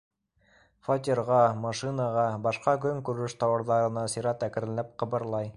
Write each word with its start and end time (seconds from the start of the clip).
Фатирға, 0.87 1.41
машинаға, 1.67 2.25
башҡа 2.49 2.75
көнкүреш 2.89 3.39
тауарҙарына 3.45 4.09
сират 4.17 4.49
әкренләп 4.51 4.95
ҡыбырлай. 5.05 5.49